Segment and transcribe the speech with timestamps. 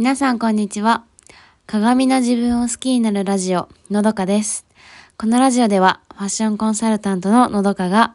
[0.00, 1.04] 皆さんこんにちは。
[1.66, 4.64] 鏡の自分を好きになるラジオ、のどかです。
[5.18, 8.14] このラジオでは、ファッションコンサルタントののどかが、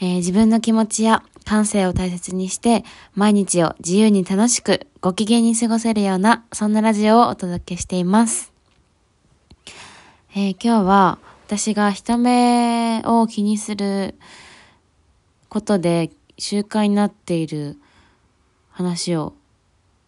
[0.00, 8.52] えー自分の気持ちや感性を大切にして、毎日を自由に楽しく、ご機嫌に過ごせるような、そんなラジオをお届けしています。
[10.34, 14.16] えー今日は、私が人目を気にする
[15.48, 17.78] ことで習慣になっている
[18.72, 19.34] 話を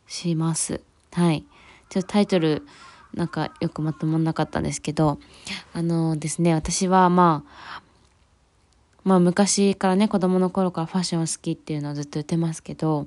[0.09, 0.81] します。
[1.15, 1.45] はい。
[1.89, 2.67] ちょっとタイトル、
[3.15, 5.19] なんかよくまとまんなかったんですけど、
[5.73, 7.83] あのですね、私はまあ、
[9.05, 13.07] まあ昔からね、子供の頃からファッションを好きっていうのをずっと言ってますけど、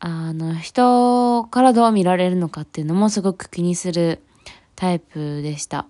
[0.00, 4.20] あの、人からどう見られるのかっていうのもすごく気にする
[4.76, 5.86] タイプでした。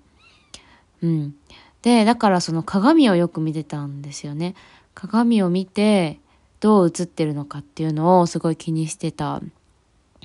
[1.02, 1.34] うん。
[1.80, 4.54] で、だからその鏡をよく見てたんですよね。
[4.94, 6.20] 鏡を見て、
[6.60, 9.40] どう映ってるのかっていうのをすごい気にしてた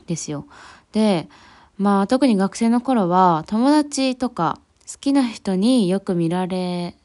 [0.08, 0.48] ですよ。
[0.92, 1.30] で、
[1.78, 4.60] まあ特に学生の頃は友達とか
[4.92, 6.96] 好きな人によく見られ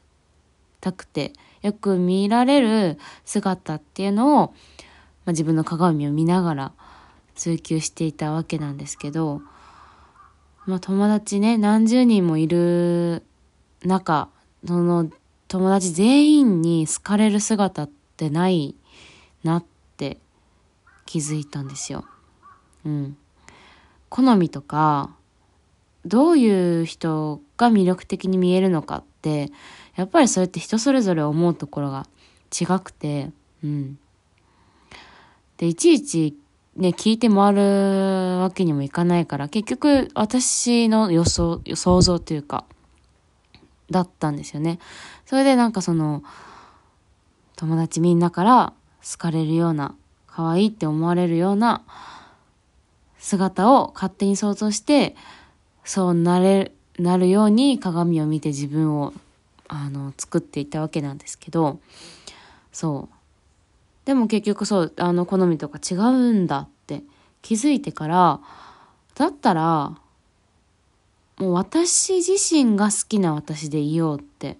[0.81, 4.53] たくて、よく見られる姿っていうのを、ま
[5.27, 6.71] あ、自分の鏡を見ながら
[7.35, 9.41] 追求していたわけなんですけど、
[10.65, 13.23] まあ友達ね、何十人もいる
[13.83, 14.29] 中、
[14.65, 15.09] その
[15.47, 18.75] 友達全員に好かれる姿ってない
[19.43, 19.65] なっ
[19.97, 20.19] て
[21.05, 22.05] 気づいたんですよ。
[22.85, 23.17] うん。
[24.09, 25.15] 好みとか、
[26.05, 29.51] どういう人が魅力的に見えるのかって、
[29.95, 32.07] やっぱりそれって人それぞれ思うところが
[32.51, 33.31] 違くて、
[33.63, 33.97] うん。
[35.57, 36.37] で、いちいち
[36.75, 42.65] ね、聞いて回るわけにもいかないから、結局私の予想、想像というか、
[43.91, 44.79] だったんですよね。
[45.25, 46.23] それでなんかその、
[47.55, 51.83] 友達みんなから好かれるような、可愛いって思われるような
[53.23, 55.15] 姿を勝手に想像して、
[55.85, 59.13] そうなれ、なるように鏡を見て自分を、
[59.69, 61.79] あの、作っていたわけなんですけど、
[62.73, 63.15] そう。
[64.03, 67.01] でも結局そう、あの、好みとか違うんだって
[67.41, 68.41] 気づいてから、
[69.15, 69.97] だったら、
[71.37, 74.57] もう私自身が好きな私でいようって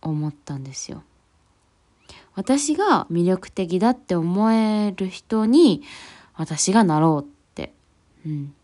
[0.00, 1.02] 思ったんですよ。
[2.34, 5.82] 私が魅力的だって思える人に
[6.34, 7.33] 私がなろうって。
[8.26, 8.54] うん。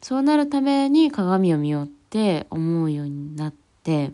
[0.00, 4.12] そうなるために鏡を見ようって思うようになって、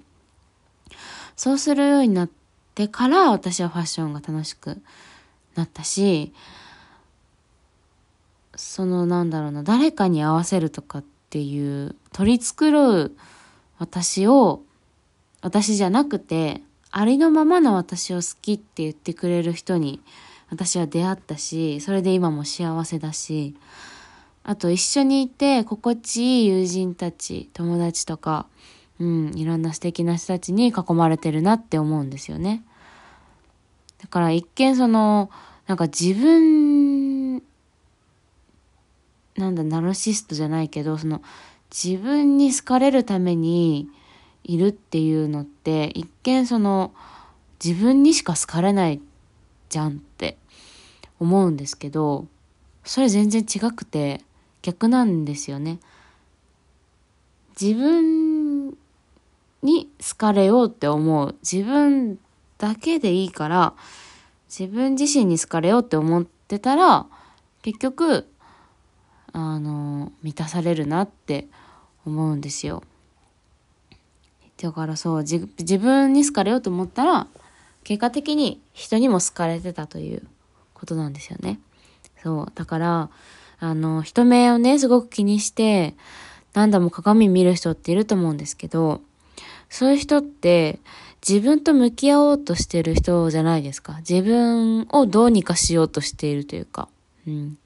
[1.36, 2.30] そうするようになっ
[2.74, 4.80] てから私はファッションが楽しく
[5.54, 6.32] なったし、
[8.56, 12.72] そのなんだろうな、誰かに合わせるとかっていう取り繕
[13.04, 13.12] う
[13.78, 14.62] 私を、
[15.42, 20.00] 私じゃなくて、ありのままの私を好きって言ってくれる人に
[20.50, 23.54] 私は出会ったし、それで今も幸せだし、
[24.48, 28.46] あと一緒にいて心地いい友人たち、友達とか、
[29.00, 32.62] うん、いろんな素敵な人たちに囲まれてるなって思うんですよね。
[34.00, 35.30] だから一見その、
[35.66, 37.42] なんか自分、
[39.36, 41.22] なんだ、ナルシストじゃないけど、その、
[41.72, 43.88] 自分に好かれるために
[44.44, 46.94] いるっていうのって、一見その、
[47.62, 49.00] 自分にしか好かれない
[49.70, 50.38] じゃんって
[51.18, 52.28] 思うんですけど、
[52.84, 54.20] それ全然違くて、
[54.66, 55.78] 逆なんですよね。
[57.60, 58.71] 自分
[59.62, 61.37] に好かれようって思う。
[61.41, 62.19] 自分
[62.59, 63.75] だけでいいから、
[64.49, 67.06] 自分自身に好かれようって思ってたら、
[67.62, 68.27] 結局、
[69.32, 71.47] あの、満たされるなって
[72.04, 72.83] 思うんですよ。
[74.60, 77.28] だからそう、自分に好かれようと思ったら、
[77.84, 80.27] 結果的に人にも好かれてたという
[80.75, 81.60] ことなんですよね。
[82.21, 82.53] そう。
[82.53, 83.10] だから、
[83.58, 85.94] あの、人目をね、すごく気にして、
[86.54, 89.00] 何度も鏡見る人っていると思うんですけど、
[89.68, 90.78] そういう人って、
[91.26, 93.96] 自分と向き合おうとしてる人じゃないですか。
[93.98, 96.88] 自分をどうにかしようとしているというか。
[97.26, 97.58] うん。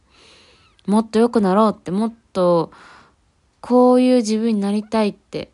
[0.86, 2.70] もっと良くなろうって、もっと、
[3.60, 5.50] こういう自分になりたいって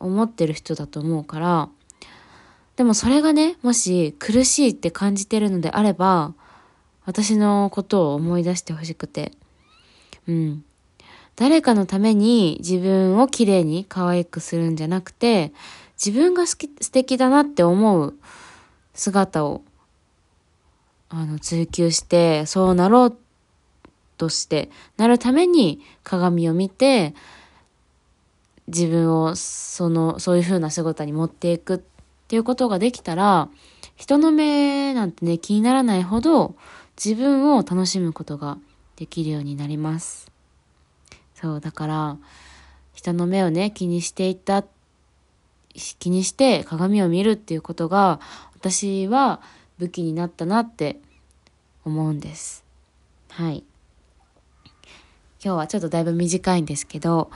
[0.00, 1.68] 思ってる人だと思うから、
[2.76, 6.34] でもそれがね、もし苦しいって感じてるのであれば、
[7.04, 9.32] 私のことを思い出してほしくて。
[10.26, 10.64] うん。
[11.36, 15.52] 誰かのために自分を綺麗に可愛くするんじゃなくて、
[16.02, 18.14] 自分が好き、素敵だなって思う
[18.94, 19.62] 姿を、
[21.08, 23.16] あの、追求して、そうなろう
[24.16, 27.14] として、なるために鏡を見て、
[28.68, 31.80] 自分をその、そういう風な姿に持っていくっ
[32.28, 33.48] ていうことができたら、
[33.96, 36.54] 人の目なんてね、気にならないほど、
[37.02, 38.58] 自分を楽しむことが
[38.96, 40.30] できるようになります。
[41.34, 42.16] そう、だから、
[42.92, 44.64] 人の目をね、気にしていた、
[45.98, 48.20] 気にして鏡を見るっていうことが、
[48.54, 49.40] 私は
[49.78, 51.00] 武器になったなって
[51.84, 52.64] 思うんです。
[53.30, 53.64] はい。
[55.44, 57.30] 今日はちょっとだいぶ短いんですけど、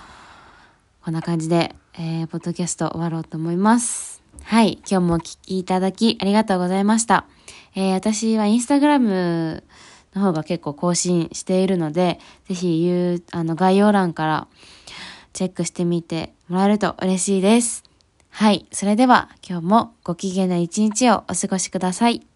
[1.04, 4.22] こんな感じで、えー、ポッドキャスト終わろうと思います。
[4.48, 4.78] はい。
[4.90, 7.26] 今日もお聴きいただきありがとうございました。
[7.74, 9.62] えー、私はインスタグラム
[10.14, 14.48] の方が結構更新しているので、ぜひ言う、あの、概要欄から
[15.34, 17.84] チェックしてみてもらえると嬉しいです。
[18.30, 18.64] はい。
[18.72, 22.27] それでは今日もご機嫌な一日をお過ごしください。